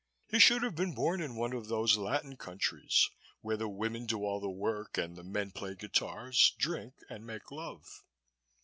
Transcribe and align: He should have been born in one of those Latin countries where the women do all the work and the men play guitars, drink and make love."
He 0.27 0.39
should 0.39 0.63
have 0.63 0.73
been 0.73 0.95
born 0.95 1.21
in 1.21 1.35
one 1.35 1.53
of 1.53 1.67
those 1.67 1.95
Latin 1.95 2.35
countries 2.35 3.11
where 3.41 3.55
the 3.55 3.67
women 3.69 4.07
do 4.07 4.23
all 4.25 4.39
the 4.39 4.49
work 4.49 4.97
and 4.97 5.15
the 5.15 5.23
men 5.23 5.51
play 5.51 5.75
guitars, 5.75 6.55
drink 6.57 6.95
and 7.07 7.23
make 7.23 7.51
love." 7.51 8.03